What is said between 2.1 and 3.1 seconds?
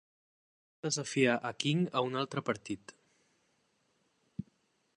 altre partit.